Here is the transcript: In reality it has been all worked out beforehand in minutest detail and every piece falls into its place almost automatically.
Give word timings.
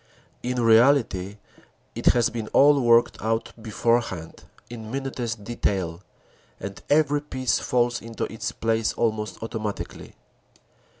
In 0.41 0.59
reality 0.59 1.37
it 1.93 2.07
has 2.07 2.31
been 2.31 2.47
all 2.53 2.81
worked 2.81 3.21
out 3.21 3.53
beforehand 3.61 4.45
in 4.67 4.89
minutest 4.89 5.43
detail 5.43 6.01
and 6.59 6.81
every 6.89 7.21
piece 7.21 7.59
falls 7.59 8.01
into 8.01 8.23
its 8.33 8.51
place 8.51 8.93
almost 8.93 9.43
automatically. 9.43 10.15